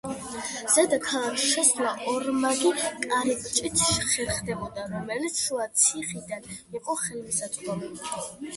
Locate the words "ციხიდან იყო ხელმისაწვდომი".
5.85-7.95